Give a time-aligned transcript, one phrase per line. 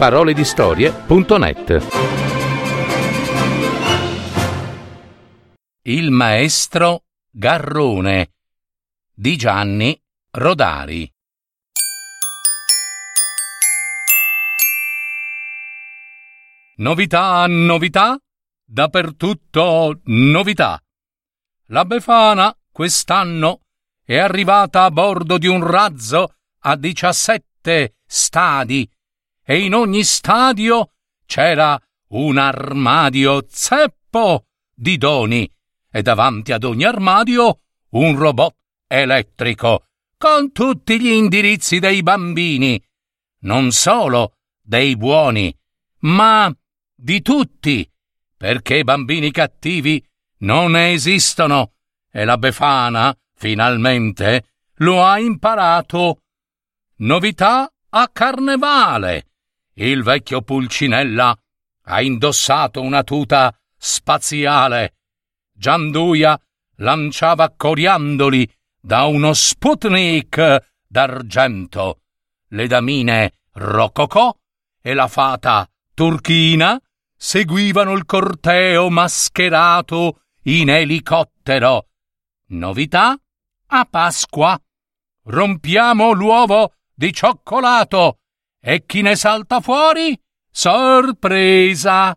[0.00, 1.86] www.paroledistorie.net
[5.82, 8.32] Il maestro Garrone
[9.12, 11.12] di Gianni Rodari
[16.76, 18.18] Novità, novità,
[18.64, 20.82] dappertutto novità.
[21.66, 23.66] La Befana quest'anno
[24.02, 28.90] è arrivata a bordo di un razzo a 17 stadi
[29.50, 30.92] e in ogni stadio
[31.26, 31.76] c'era
[32.10, 35.52] un armadio zeppo di doni
[35.90, 38.54] e davanti ad ogni armadio un robot
[38.86, 39.86] elettrico
[40.16, 42.80] con tutti gli indirizzi dei bambini,
[43.40, 45.52] non solo dei buoni,
[46.02, 46.48] ma
[46.94, 47.90] di tutti,
[48.36, 50.00] perché bambini cattivi
[50.42, 51.72] non esistono
[52.08, 56.22] e la Befana, finalmente, lo ha imparato.
[56.98, 59.24] Novità a carnevale.
[59.80, 61.34] Il vecchio Pulcinella
[61.84, 64.96] ha indossato una tuta spaziale.
[65.54, 66.38] Gianduia
[66.76, 68.46] lanciava coriandoli
[68.78, 72.02] da uno Sputnik d'argento.
[72.48, 74.36] Le damine Rococò
[74.82, 76.78] e la fata Turchina
[77.16, 81.88] seguivano il corteo mascherato in elicottero.
[82.48, 83.18] Novità
[83.68, 84.60] a Pasqua.
[85.22, 88.19] Rompiamo l'uovo di cioccolato
[88.60, 90.18] e chi ne salta fuori?
[90.50, 92.14] Sorpresa!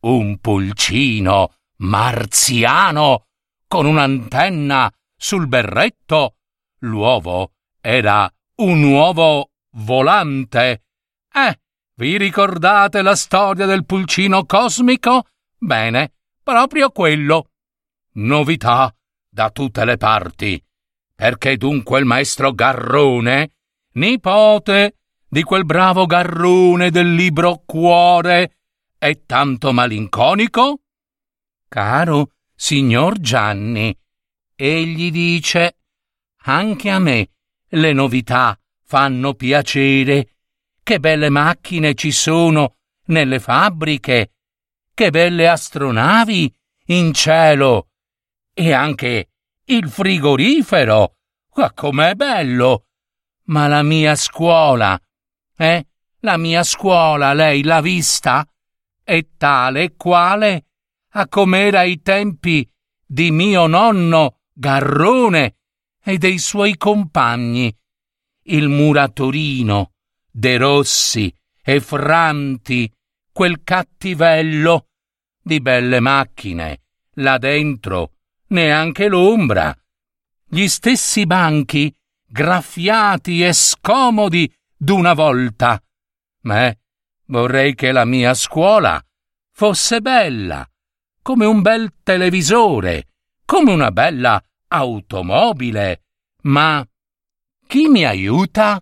[0.00, 3.26] Un pulcino marziano
[3.66, 6.36] con un'antenna sul berretto.
[6.80, 10.84] L'uovo era un uovo volante.
[11.32, 11.60] Eh,
[11.94, 15.26] vi ricordate la storia del pulcino cosmico?
[15.56, 17.50] Bene, proprio quello.
[18.14, 18.94] Novità
[19.28, 20.62] da tutte le parti.
[21.14, 23.50] Perché dunque il maestro Garrone,
[23.94, 24.97] nipote
[25.28, 28.56] di quel bravo Garrone del libro Cuore,
[28.96, 30.80] è tanto malinconico?
[31.68, 33.96] Caro signor Gianni,
[34.56, 35.76] egli dice,
[36.44, 37.28] anche a me
[37.68, 40.36] le novità fanno piacere
[40.82, 44.32] che belle macchine ci sono nelle fabbriche,
[44.94, 46.52] che belle astronavi
[46.86, 47.90] in cielo
[48.54, 49.28] e anche
[49.66, 51.16] il frigorifero.
[51.54, 52.86] Ma com'è bello!
[53.48, 54.98] Ma la mia scuola,
[55.58, 55.86] eh?
[56.20, 58.46] La mia scuola, lei l'ha vista?
[59.02, 60.66] È tale e quale
[61.12, 62.68] a com'era ai tempi
[63.04, 65.56] di mio nonno Garrone
[66.02, 67.74] e dei suoi compagni,
[68.44, 69.92] il muratorino,
[70.30, 71.32] De Rossi
[71.62, 72.92] e Franti,
[73.32, 74.88] quel cattivello
[75.42, 76.82] di belle macchine,
[77.14, 78.12] là dentro
[78.48, 79.76] neanche l'ombra.
[80.46, 81.94] Gli stessi banchi
[82.26, 85.82] graffiati e scomodi d'una volta.
[86.42, 86.72] Ma
[87.26, 89.04] vorrei che la mia scuola
[89.52, 90.66] fosse bella,
[91.20, 93.08] come un bel televisore,
[93.44, 96.04] come una bella automobile.
[96.42, 96.86] Ma
[97.66, 98.80] chi mi aiuta?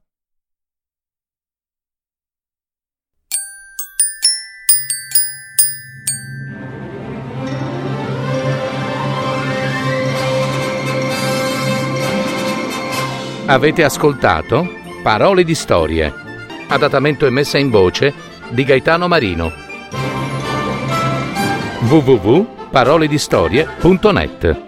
[13.48, 14.75] Avete ascoltato
[15.06, 16.12] Parole di storie,
[16.66, 18.12] adattamento e messa in voce
[18.48, 19.52] di Gaetano Marino.
[21.82, 24.65] www.paroledistorie.net